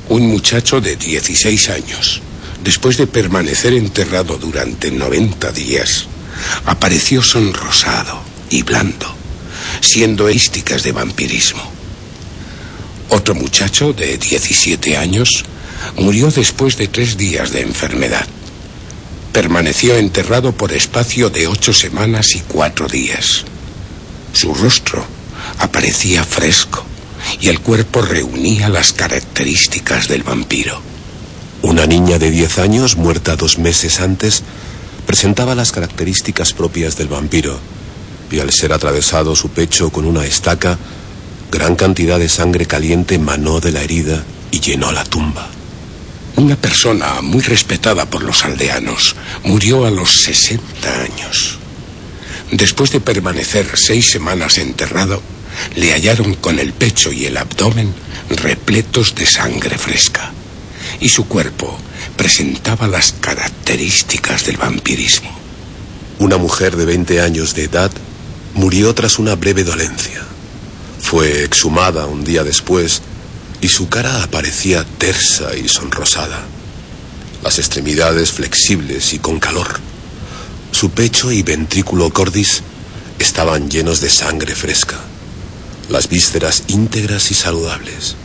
[0.09, 2.21] Un muchacho de 16 años,
[2.63, 6.07] después de permanecer enterrado durante 90 días,
[6.65, 9.07] apareció sonrosado y blando,
[9.81, 11.71] siendo ísticas de vampirismo.
[13.09, 15.43] Otro muchacho de 17 años
[15.97, 18.25] murió después de tres días de enfermedad.
[19.31, 23.43] Permaneció enterrado por espacio de ocho semanas y cuatro días.
[24.33, 25.05] Su rostro
[25.59, 26.85] aparecía fresco
[27.39, 30.81] y el cuerpo reunía las características del vampiro.
[31.61, 34.43] Una niña de 10 años, muerta dos meses antes,
[35.07, 37.57] presentaba las características propias del vampiro,
[38.29, 40.77] y al ser atravesado su pecho con una estaca,
[41.49, 45.49] gran cantidad de sangre caliente manó de la herida y llenó la tumba.
[46.35, 51.57] Una persona muy respetada por los aldeanos murió a los 60 años.
[52.51, 55.21] Después de permanecer seis semanas enterrado,
[55.75, 57.93] le hallaron con el pecho y el abdomen
[58.29, 60.31] repletos de sangre fresca
[60.99, 61.77] y su cuerpo
[62.17, 65.29] presentaba las características del vampirismo.
[66.19, 67.91] Una mujer de 20 años de edad
[68.55, 70.23] murió tras una breve dolencia.
[70.99, 73.01] Fue exhumada un día después
[73.61, 76.43] y su cara aparecía tersa y sonrosada,
[77.43, 79.79] las extremidades flexibles y con calor.
[80.71, 82.61] Su pecho y ventrículo cordis
[83.19, 84.97] estaban llenos de sangre fresca,
[85.89, 88.15] las vísceras íntegras y saludables,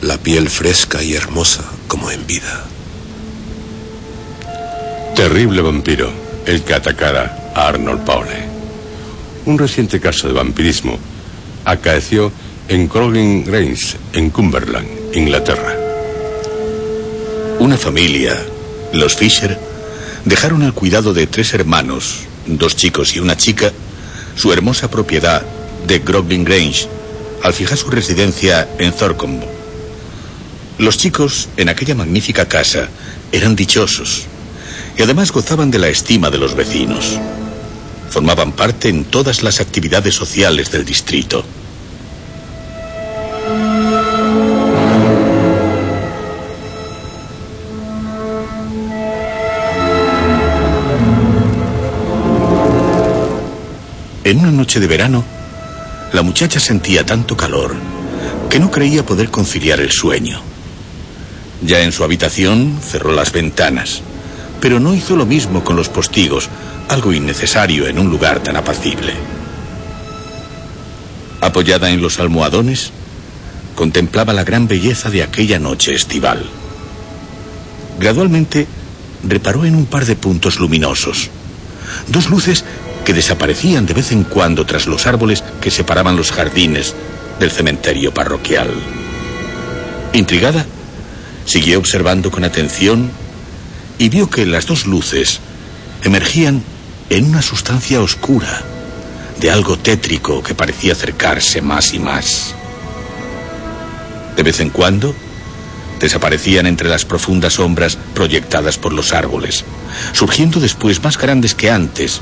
[0.00, 2.71] la piel fresca y hermosa como en vida.
[5.14, 6.10] Terrible vampiro,
[6.46, 8.48] el que atacara a Arnold Paule.
[9.44, 10.98] Un reciente caso de vampirismo
[11.66, 12.32] acaeció
[12.68, 15.76] en Crowling Grange, en Cumberland, Inglaterra.
[17.58, 18.42] Una familia,
[18.94, 19.58] los Fisher,
[20.24, 23.70] dejaron al cuidado de tres hermanos, dos chicos y una chica,
[24.34, 25.42] su hermosa propiedad
[25.86, 26.88] de Groveling Grange,
[27.42, 29.46] al fijar su residencia en Thorcombe.
[30.78, 32.88] Los chicos, en aquella magnífica casa,
[33.30, 34.26] eran dichosos
[34.96, 37.18] y además gozaban de la estima de los vecinos.
[38.10, 41.44] Formaban parte en todas las actividades sociales del distrito.
[54.24, 55.24] En una noche de verano,
[56.12, 57.74] la muchacha sentía tanto calor
[58.48, 60.40] que no creía poder conciliar el sueño.
[61.62, 64.02] Ya en su habitación cerró las ventanas,
[64.62, 66.48] pero no hizo lo mismo con los postigos,
[66.88, 69.12] algo innecesario en un lugar tan apacible.
[71.40, 72.92] Apoyada en los almohadones,
[73.74, 76.48] contemplaba la gran belleza de aquella noche estival.
[77.98, 78.68] Gradualmente
[79.28, 81.30] reparó en un par de puntos luminosos,
[82.06, 82.64] dos luces
[83.04, 86.94] que desaparecían de vez en cuando tras los árboles que separaban los jardines
[87.40, 88.70] del cementerio parroquial.
[90.12, 90.64] Intrigada,
[91.46, 93.10] siguió observando con atención
[94.02, 95.38] y vio que las dos luces
[96.02, 96.64] emergían
[97.08, 98.64] en una sustancia oscura,
[99.38, 102.52] de algo tétrico que parecía acercarse más y más.
[104.34, 105.14] De vez en cuando,
[106.00, 109.64] desaparecían entre las profundas sombras proyectadas por los árboles,
[110.12, 112.20] surgiendo después más grandes que antes,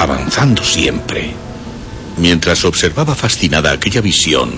[0.00, 1.34] avanzando siempre.
[2.16, 4.54] Mientras observaba fascinada aquella visión,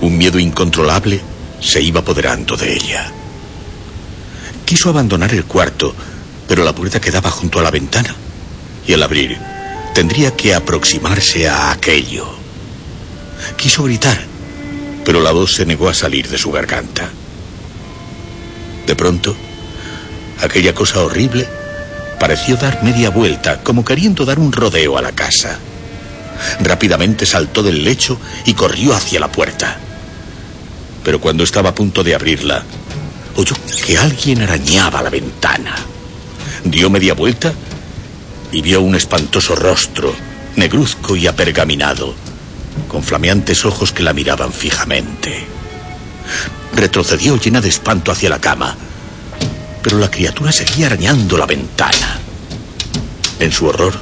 [0.00, 1.20] un miedo incontrolable
[1.60, 3.12] se iba apoderando de ella.
[4.70, 5.92] Quiso abandonar el cuarto,
[6.46, 8.14] pero la puerta quedaba junto a la ventana,
[8.86, 9.36] y al abrir
[9.96, 12.24] tendría que aproximarse a aquello.
[13.56, 14.16] Quiso gritar,
[15.04, 17.10] pero la voz se negó a salir de su garganta.
[18.86, 19.34] De pronto,
[20.40, 21.48] aquella cosa horrible
[22.20, 25.58] pareció dar media vuelta, como queriendo dar un rodeo a la casa.
[26.60, 29.80] Rápidamente saltó del lecho y corrió hacia la puerta.
[31.02, 32.62] Pero cuando estaba a punto de abrirla,
[33.36, 33.54] oyó
[33.86, 35.74] que alguien arañaba la ventana.
[36.64, 37.52] Dio media vuelta
[38.52, 40.14] y vio un espantoso rostro,
[40.56, 42.14] negruzco y apergaminado,
[42.88, 45.46] con flameantes ojos que la miraban fijamente.
[46.74, 48.76] Retrocedió llena de espanto hacia la cama
[49.82, 52.18] pero la criatura seguía arañando la ventana.
[53.38, 53.94] En su horror,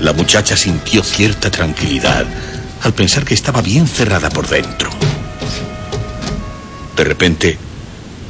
[0.00, 2.26] la muchacha sintió cierta tranquilidad
[2.82, 4.90] al pensar que estaba bien cerrada por dentro.
[6.96, 7.58] De repente,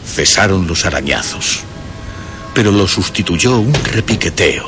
[0.08, 1.60] cesaron los arañazos,
[2.54, 4.66] pero lo sustituyó un repiqueteo.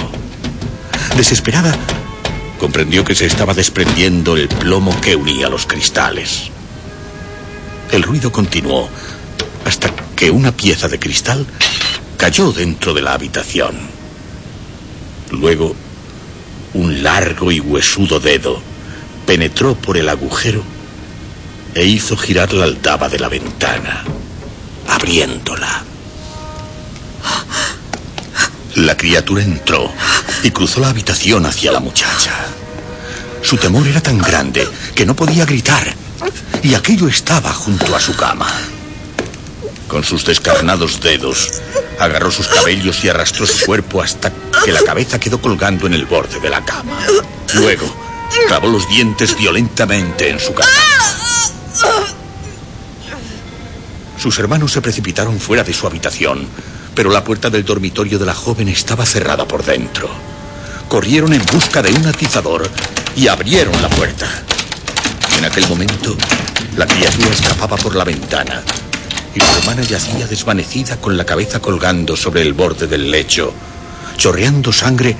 [1.16, 1.74] Desesperada,
[2.58, 6.50] comprendió que se estaba desprendiendo el plomo que unía los cristales.
[7.90, 8.88] El ruido continuó
[9.64, 11.46] hasta que una pieza de cristal
[12.16, 13.74] cayó dentro de la habitación.
[15.30, 15.74] Luego,
[16.74, 18.60] un largo y huesudo dedo
[19.26, 20.62] penetró por el agujero
[21.74, 24.04] e hizo girar la aldaba de la ventana,
[24.90, 25.84] abriéndola.
[28.76, 29.90] La criatura entró
[30.42, 32.32] y cruzó la habitación hacia la muchacha.
[33.42, 35.94] Su temor era tan grande que no podía gritar
[36.62, 38.48] y aquello estaba junto a su cama.
[39.88, 41.60] Con sus descarnados dedos,
[41.98, 44.32] agarró sus cabellos y arrastró su cuerpo hasta
[44.64, 46.98] que la cabeza quedó colgando en el borde de la cama.
[47.54, 47.92] Luego,
[48.46, 50.89] clavó los dientes violentamente en su garganta.
[54.20, 56.46] Sus hermanos se precipitaron fuera de su habitación,
[56.94, 60.10] pero la puerta del dormitorio de la joven estaba cerrada por dentro.
[60.90, 62.68] Corrieron en busca de un atizador
[63.16, 64.28] y abrieron la puerta.
[65.38, 66.14] En aquel momento,
[66.76, 68.62] la criatura escapaba por la ventana
[69.34, 73.54] y su hermana yacía desvanecida con la cabeza colgando sobre el borde del lecho,
[74.18, 75.16] chorreando sangre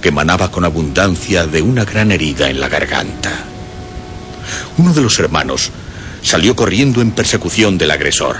[0.00, 3.32] que emanaba con abundancia de una gran herida en la garganta.
[4.78, 5.72] Uno de los hermanos
[6.26, 8.36] salió corriendo en persecución del agresor.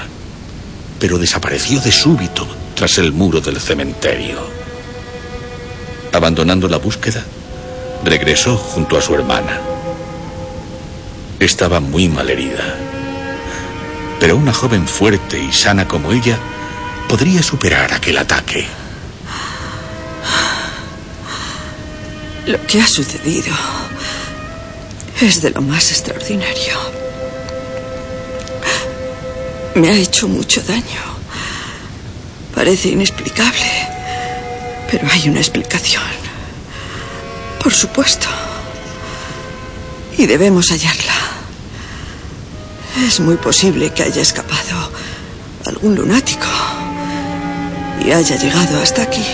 [0.99, 4.39] pero desapareció de súbito tras el muro del cementerio.
[6.13, 7.23] Abandonando la búsqueda,
[8.03, 9.61] regresó junto a su hermana.
[11.39, 12.79] Estaba muy mal herida,
[14.19, 16.39] pero una joven fuerte y sana como ella
[17.11, 18.67] podría superar aquel ataque.
[22.47, 23.55] Lo que ha sucedido
[25.21, 27.06] es de lo más extraordinario.
[29.77, 31.03] Me ha hecho mucho daño.
[32.55, 33.71] Parece inexplicable,
[34.91, 36.03] pero hay una explicación.
[37.63, 38.27] Por supuesto.
[40.17, 41.13] Y debemos hallarla.
[43.07, 44.91] Es muy posible que haya escapado
[45.67, 46.47] algún lunático
[48.03, 49.27] y haya llegado hasta aquí.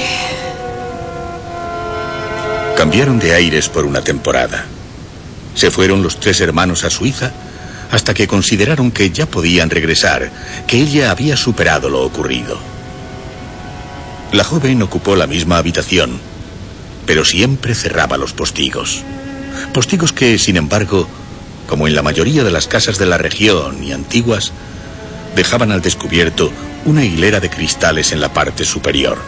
[2.77, 4.65] Cambiaron de aires por una temporada.
[5.55, 7.33] Se fueron los tres hermanos a Suiza
[7.93, 10.33] hasta que consideraron que ya podían regresar,
[10.67, 12.59] que ella había superado lo ocurrido.
[14.33, 16.19] La joven ocupó la misma habitación,
[17.05, 19.03] pero siempre cerraba los postigos.
[19.75, 21.07] Postigos que, sin embargo,
[21.69, 24.53] como en la mayoría de las casas de la región y antiguas,
[25.37, 26.51] dejaban al descubierto
[26.87, 29.19] una hilera de cristales en la parte superior.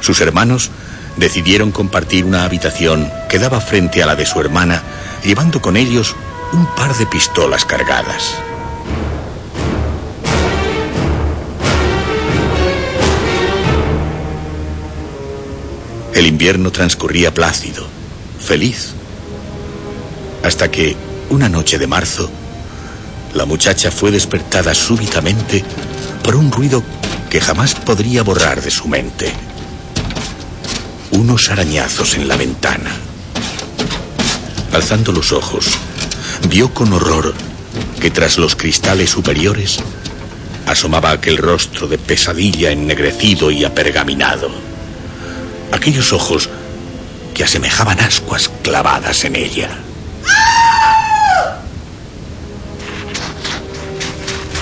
[0.00, 0.70] Sus hermanos
[1.18, 4.82] decidieron compartir una habitación que daba frente a la de su hermana,
[5.22, 6.16] llevando con ellos
[6.52, 8.34] un par de pistolas cargadas.
[16.14, 17.86] El invierno transcurría plácido,
[18.40, 18.92] feliz,
[20.42, 20.96] hasta que,
[21.30, 22.28] una noche de marzo,
[23.34, 25.64] la muchacha fue despertada súbitamente
[26.24, 26.82] por un ruido
[27.30, 29.32] que jamás podría borrar de su mente.
[31.12, 32.90] Unos arañazos en la ventana.
[34.72, 35.78] Alzando los ojos,
[36.48, 37.34] vio con horror
[38.00, 39.78] que tras los cristales superiores
[40.66, 44.50] asomaba aquel rostro de pesadilla ennegrecido y apergaminado.
[45.72, 46.48] Aquellos ojos
[47.34, 49.70] que asemejaban ascuas clavadas en ella.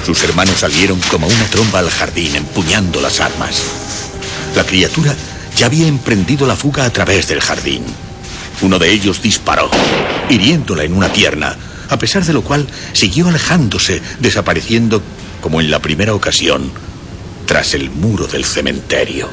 [0.05, 3.62] Sus hermanos salieron como una tromba al jardín empuñando las armas.
[4.57, 5.14] La criatura
[5.57, 7.85] ya había emprendido la fuga a través del jardín.
[8.62, 9.70] Uno de ellos disparó,
[10.31, 11.57] hiriéndola en una pierna,
[11.89, 15.03] a pesar de lo cual siguió alejándose, desapareciendo,
[15.41, 16.70] como en la primera ocasión,
[17.47, 19.28] tras el muro del cementerio.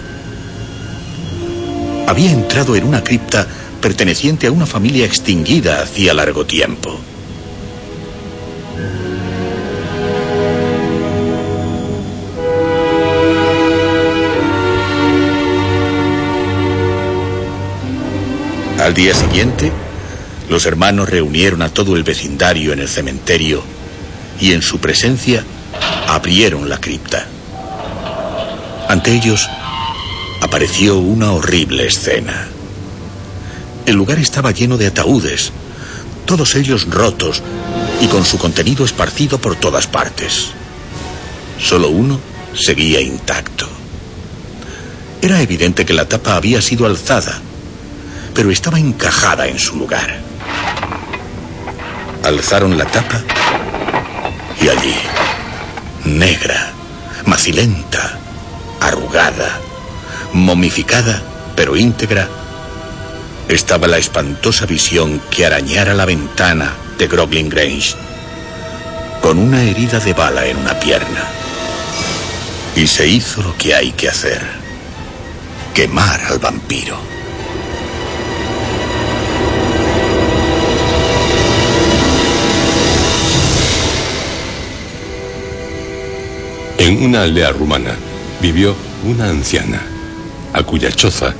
[2.07, 3.47] Había entrado en una cripta
[3.81, 6.99] perteneciente a una familia extinguida hacía largo tiempo.
[18.79, 19.71] Al día siguiente,
[20.49, 23.63] los hermanos reunieron a todo el vecindario en el cementerio
[24.39, 25.43] y en su presencia
[26.07, 27.27] abrieron la cripta.
[28.87, 29.49] Ante ellos
[30.41, 32.47] apareció una horrible escena.
[33.85, 35.51] El lugar estaba lleno de ataúdes,
[36.25, 37.41] todos ellos rotos
[38.01, 40.47] y con su contenido esparcido por todas partes.
[41.59, 42.19] Solo uno
[42.53, 43.67] seguía intacto.
[45.21, 47.41] Era evidente que la tapa había sido alzada
[48.35, 50.19] pero estaba encajada en su lugar.
[52.25, 53.21] Alzaron la tapa
[54.59, 54.95] y allí,
[56.05, 56.73] negra,
[57.27, 58.17] macilenta,
[58.81, 59.59] arrugada,
[60.33, 61.21] momificada,
[61.55, 62.27] pero íntegra,
[63.47, 67.93] estaba la espantosa visión que arañara la ventana de Groglin Grange,
[69.21, 71.23] con una herida de bala en una pierna.
[72.75, 74.41] Y se hizo lo que hay que hacer,
[75.75, 77.14] quemar al vampiro.
[86.77, 87.95] En una aldea rumana
[88.41, 89.81] vivió una anciana,
[90.53, 91.33] a cuya choza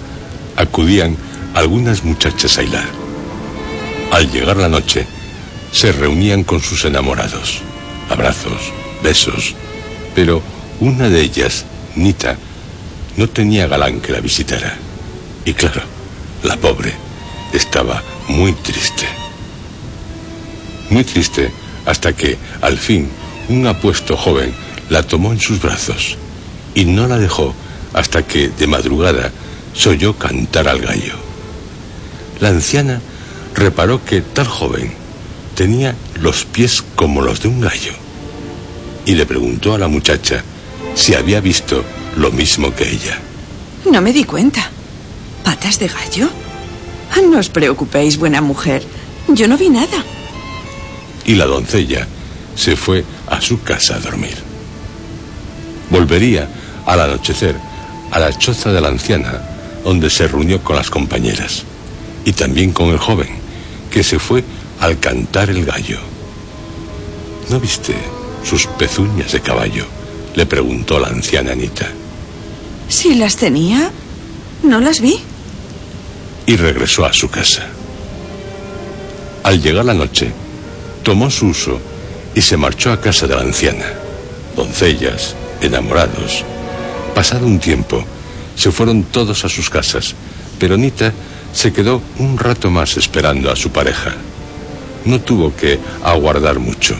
[0.55, 1.17] acudían
[1.53, 2.87] algunas muchachas a hilar.
[4.11, 5.05] Al llegar la noche,
[5.71, 7.61] se reunían con sus enamorados,
[8.09, 8.71] abrazos,
[9.03, 9.55] besos,
[10.15, 10.41] pero
[10.79, 11.65] una de ellas,
[11.95, 12.37] Nita,
[13.17, 14.77] no tenía galán que la visitara.
[15.43, 15.81] Y claro,
[16.43, 16.93] la pobre
[17.53, 19.05] estaba muy triste.
[20.89, 21.51] Muy triste
[21.85, 23.09] hasta que, al fin,
[23.49, 24.53] un apuesto joven
[24.89, 26.17] la tomó en sus brazos
[26.73, 27.53] y no la dejó
[27.93, 29.31] hasta que de madrugada
[29.73, 31.13] se oyó cantar al gallo.
[32.39, 33.01] La anciana
[33.55, 34.93] reparó que tal joven
[35.55, 37.93] tenía los pies como los de un gallo
[39.05, 40.43] y le preguntó a la muchacha
[40.95, 41.83] si había visto
[42.17, 43.19] lo mismo que ella.
[43.89, 44.69] No me di cuenta.
[45.43, 46.29] ¿Patas de gallo?
[47.11, 48.83] Ah, no os preocupéis, buena mujer.
[49.27, 50.03] Yo no vi nada.
[51.25, 52.07] Y la doncella
[52.55, 54.44] se fue a su casa a dormir.
[55.95, 56.45] Volvería
[56.85, 57.55] al anochecer
[58.11, 59.41] a la choza de la anciana,
[59.83, 61.63] donde se reunió con las compañeras,
[62.25, 63.29] y también con el joven,
[63.89, 64.43] que se fue
[64.81, 65.99] al cantar el gallo.
[67.49, 67.95] ¿No viste
[68.43, 69.85] sus pezuñas de caballo?
[70.35, 71.87] le preguntó la anciana Anita.
[72.89, 73.89] Si las tenía,
[74.63, 75.17] no las vi.
[76.45, 77.67] Y regresó a su casa.
[79.43, 80.29] Al llegar la noche,
[81.03, 81.79] tomó su uso
[82.35, 83.85] y se marchó a casa de la anciana.
[84.57, 86.43] Doncellas, enamorados.
[87.13, 88.03] Pasado un tiempo,
[88.55, 90.15] se fueron todos a sus casas,
[90.59, 91.13] pero Anita
[91.53, 94.13] se quedó un rato más esperando a su pareja.
[95.05, 96.95] No tuvo que aguardar mucho,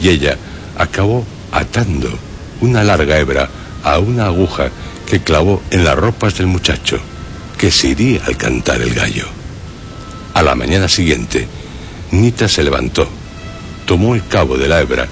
[0.00, 0.36] y ella
[0.78, 2.08] acabó atando
[2.60, 3.48] una larga hebra
[3.82, 4.70] a una aguja
[5.06, 6.98] que clavó en las ropas del muchacho,
[7.58, 9.26] que se iría al cantar el gallo.
[10.34, 11.46] A la mañana siguiente,
[12.10, 13.08] Nita se levantó,
[13.86, 15.08] tomó el cabo de la hebra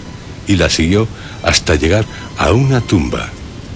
[0.46, 1.08] y la siguió
[1.42, 2.04] hasta llegar
[2.38, 3.30] a una tumba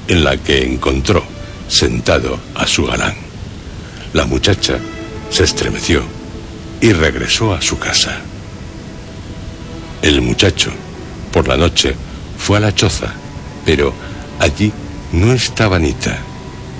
[0.09, 1.23] en la que encontró
[1.69, 3.15] sentado a su galán.
[4.13, 4.79] La muchacha
[5.31, 6.03] se estremeció
[6.81, 8.21] y regresó a su casa.
[10.03, 10.71] El muchacho,
[11.33, 11.95] por la noche,
[12.39, 13.13] fue a la choza,
[13.65, 13.93] pero
[14.39, 14.73] allí
[15.13, 16.19] no estaba Nita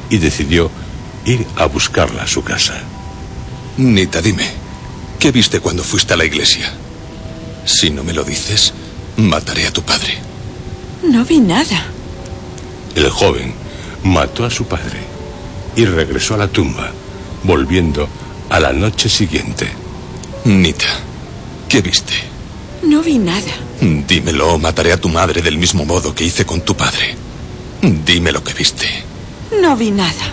[0.09, 0.71] y decidió
[1.25, 2.75] ir a buscarla a su casa.
[3.77, 4.49] Nita, dime,
[5.19, 6.73] ¿qué viste cuando fuiste a la iglesia?
[7.65, 8.73] Si no me lo dices,
[9.17, 10.19] mataré a tu padre.
[11.03, 11.85] No vi nada.
[12.95, 13.55] El joven
[14.05, 15.01] mató a su padre
[15.77, 16.91] y regresó a la tumba,
[17.45, 18.09] volviendo
[18.51, 19.69] a la noche siguiente.
[20.45, 20.89] Nita,
[21.69, 22.15] ¿qué viste?
[22.83, 23.53] No vi nada.
[23.81, 27.15] Dímelo o mataré a tu madre del mismo modo que hice con tu padre.
[27.83, 28.87] Dime lo que viste.
[29.61, 30.33] No vi nada.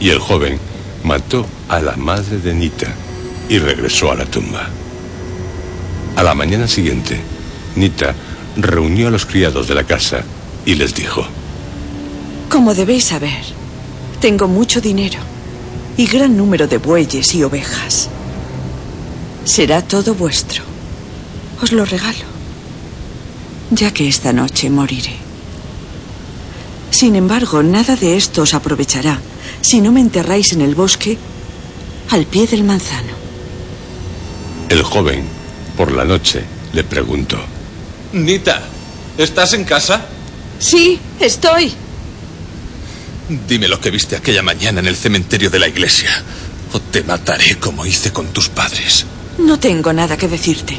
[0.00, 0.58] Y el joven
[1.04, 2.94] mató a la madre de Nita
[3.48, 4.68] y regresó a la tumba.
[6.16, 7.20] A la mañana siguiente,
[7.76, 8.14] Nita
[8.56, 10.24] reunió a los criados de la casa
[10.64, 11.24] y les dijo,
[12.48, 13.42] Como debéis saber,
[14.20, 15.18] tengo mucho dinero
[15.96, 18.08] y gran número de bueyes y ovejas.
[19.44, 20.62] Será todo vuestro.
[21.62, 22.24] Os lo regalo,
[23.70, 25.16] ya que esta noche moriré.
[26.90, 29.18] Sin embargo, nada de esto os aprovechará
[29.60, 31.18] si no me enterráis en el bosque
[32.10, 33.12] al pie del manzano.
[34.68, 35.24] El joven,
[35.76, 37.38] por la noche, le preguntó,
[38.12, 38.60] Nita,
[39.16, 40.02] ¿estás en casa?
[40.58, 41.72] Sí, estoy.
[43.48, 46.10] Dime lo que viste aquella mañana en el cementerio de la iglesia,
[46.72, 49.06] o te mataré como hice con tus padres.
[49.38, 50.78] No tengo nada que decirte.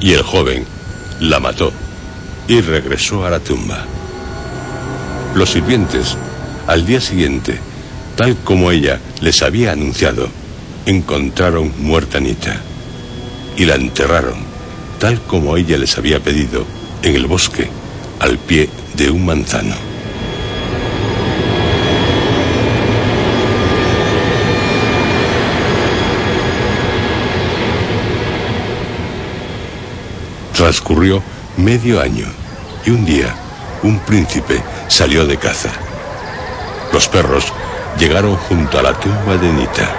[0.00, 0.66] Y el joven
[1.20, 1.72] la mató
[2.48, 3.86] y regresó a la tumba.
[5.34, 6.16] Los sirvientes,
[6.66, 7.58] al día siguiente,
[8.16, 10.28] tal como ella les había anunciado,
[10.84, 12.60] encontraron muerta a Anita
[13.56, 14.51] y la enterraron,
[15.02, 16.64] tal como ella les había pedido,
[17.02, 17.68] en el bosque,
[18.20, 19.74] al pie de un manzano.
[30.54, 31.20] Transcurrió
[31.56, 32.26] medio año
[32.86, 33.34] y un día
[33.82, 35.70] un príncipe salió de caza.
[36.92, 37.52] Los perros
[37.98, 39.96] llegaron junto a la tumba de Nita.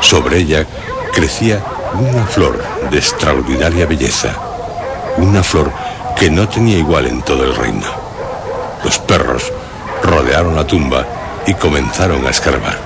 [0.00, 0.66] Sobre ella
[1.12, 1.62] crecía
[2.00, 4.34] una flor de extraordinaria belleza,
[5.16, 5.70] una flor
[6.16, 7.86] que no tenía igual en todo el reino.
[8.84, 9.52] Los perros
[10.02, 11.06] rodearon la tumba
[11.46, 12.78] y comenzaron a escarbar.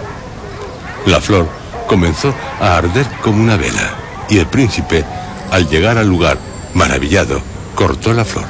[1.07, 1.49] La flor
[1.87, 3.95] comenzó a arder como una vela
[4.29, 5.05] y el príncipe,
[5.51, 6.37] al llegar al lugar,
[6.75, 7.41] maravillado,
[7.75, 8.45] cortó la flor.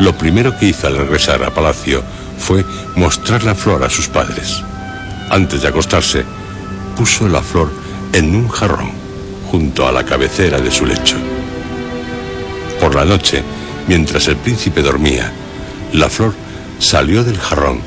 [0.00, 2.02] Lo primero que hizo al regresar a palacio
[2.38, 2.64] fue
[2.96, 4.62] mostrar la flor a sus padres.
[5.30, 6.24] Antes de acostarse,
[6.96, 8.90] puso la flor en un jarrón
[9.50, 11.16] junto a la cabecera de su lecho.
[12.80, 13.42] Por la noche,
[13.86, 15.32] mientras el príncipe dormía,
[15.92, 16.34] la flor
[16.78, 17.80] salió del jarrón,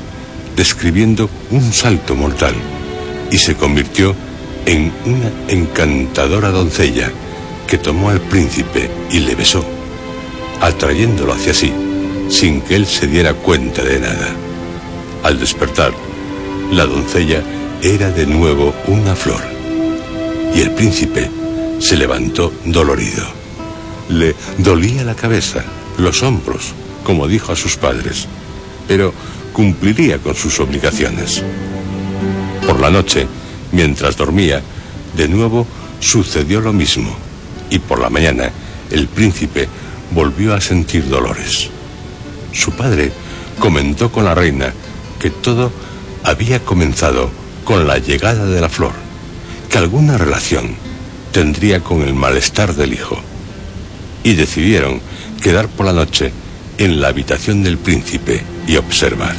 [0.56, 2.54] describiendo un salto mortal,
[3.30, 4.14] y se convirtió
[4.66, 7.10] en una encantadora doncella
[7.66, 9.64] que tomó al príncipe y le besó,
[10.60, 11.72] atrayéndolo hacia sí,
[12.28, 14.28] sin que él se diera cuenta de nada.
[15.22, 15.92] Al despertar,
[16.70, 17.42] la doncella
[17.82, 19.42] era de nuevo una flor,
[20.54, 21.30] y el príncipe
[21.78, 23.24] se levantó dolorido.
[24.08, 25.64] Le dolía la cabeza,
[25.98, 26.72] los hombros,
[27.04, 28.26] como dijo a sus padres,
[28.86, 29.12] pero
[29.52, 31.42] cumpliría con sus obligaciones.
[32.66, 33.26] Por la noche,
[33.72, 34.62] mientras dormía,
[35.16, 35.66] de nuevo
[36.00, 37.16] sucedió lo mismo,
[37.70, 38.50] y por la mañana
[38.90, 39.68] el príncipe
[40.10, 41.70] volvió a sentir dolores.
[42.52, 43.12] Su padre
[43.58, 44.72] comentó con la reina
[45.18, 45.72] que todo
[46.24, 47.30] había comenzado
[47.64, 48.92] con la llegada de la flor,
[49.72, 50.76] que alguna relación
[51.32, 53.18] tendría con el malestar del hijo,
[54.22, 55.00] y decidieron
[55.42, 56.30] quedar por la noche
[56.76, 59.34] en la habitación del príncipe y observar.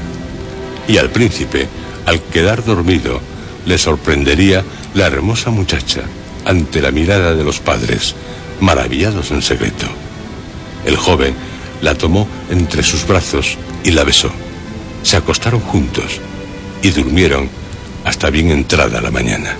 [0.88, 1.68] Y al príncipe,
[2.08, 3.22] al quedar dormido,
[3.68, 4.64] le sorprendería
[4.96, 6.02] la hermosa muchacha
[6.46, 8.16] ante la mirada de los padres,
[8.60, 9.86] maravillados en secreto.
[10.84, 11.36] El joven
[11.82, 14.32] la tomó entre sus brazos y la besó.
[15.04, 16.20] Se acostaron juntos
[16.82, 17.50] y durmieron
[18.04, 19.56] hasta bien entrada la mañana.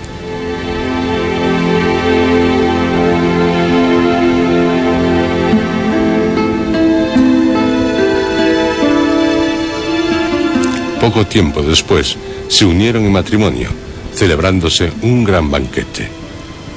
[11.14, 12.16] Poco tiempo después
[12.48, 13.68] se unieron en matrimonio,
[14.16, 16.08] celebrándose un gran banquete.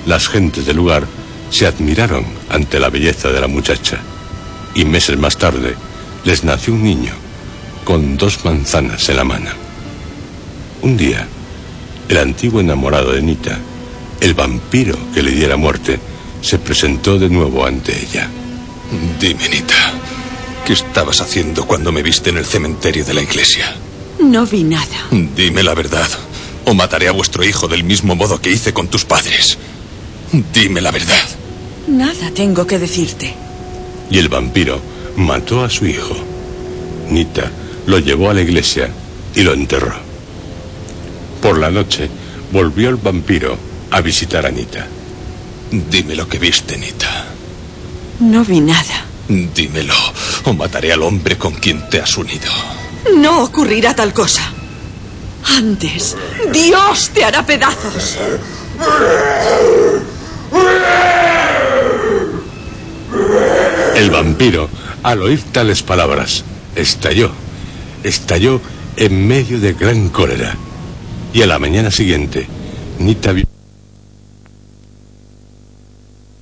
[0.06, 1.08] Las gentes del lugar
[1.50, 3.98] se admiraron ante la belleza de la muchacha
[4.76, 5.74] y meses más tarde
[6.24, 7.14] les nació un niño
[7.84, 9.50] con dos manzanas en la mano.
[10.84, 11.28] Un día,
[12.08, 13.58] el antiguo enamorado de Nita,
[14.22, 16.00] el vampiro que le diera muerte,
[16.44, 18.30] se presentó de nuevo ante ella.
[19.20, 19.94] Dime, Nita,
[20.64, 23.76] ¿qué estabas haciendo cuando me viste en el cementerio de la iglesia?
[24.20, 25.08] No vi nada.
[25.12, 26.08] Dime la verdad,
[26.66, 29.58] o mataré a vuestro hijo del mismo modo que hice con tus padres.
[30.54, 31.24] Dime la verdad.
[31.88, 33.34] Nada tengo que decirte.
[34.10, 34.82] Y el vampiro
[35.16, 36.16] mató a su hijo.
[37.10, 37.52] Nita
[37.86, 38.90] lo llevó a la iglesia
[39.36, 39.94] y lo enterró.
[41.42, 42.10] Por la noche
[42.52, 43.58] volvió el vampiro
[43.92, 44.88] a visitar a Nita.
[45.72, 47.28] Dime lo que viste, Nita.
[48.20, 49.06] No vi nada.
[49.28, 49.94] Dímelo,
[50.46, 52.50] o mataré al hombre con quien te has unido.
[53.16, 54.42] No ocurrirá tal cosa.
[55.58, 56.16] Antes,
[56.52, 58.18] Dios te hará pedazos.
[63.96, 64.70] El vampiro,
[65.04, 66.44] al oír tales palabras,
[66.76, 67.32] estalló.
[68.04, 68.62] Estalló
[68.96, 70.56] en medio de gran cólera.
[71.34, 72.48] Y a la mañana siguiente,
[73.00, 73.57] Nita vio...